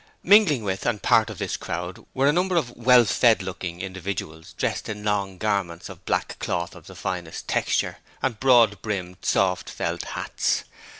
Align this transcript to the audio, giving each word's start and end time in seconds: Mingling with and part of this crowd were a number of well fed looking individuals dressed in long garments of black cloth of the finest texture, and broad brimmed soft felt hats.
Mingling 0.23 0.63
with 0.63 0.87
and 0.87 0.99
part 1.03 1.29
of 1.29 1.37
this 1.37 1.55
crowd 1.55 2.03
were 2.15 2.25
a 2.25 2.33
number 2.33 2.55
of 2.55 2.71
well 2.75 3.05
fed 3.05 3.43
looking 3.43 3.81
individuals 3.81 4.53
dressed 4.53 4.89
in 4.89 5.03
long 5.03 5.37
garments 5.37 5.89
of 5.89 6.05
black 6.05 6.39
cloth 6.39 6.73
of 6.73 6.87
the 6.87 6.95
finest 6.95 7.47
texture, 7.47 7.99
and 8.19 8.39
broad 8.39 8.81
brimmed 8.81 9.17
soft 9.21 9.69
felt 9.69 10.01
hats. 10.05 10.63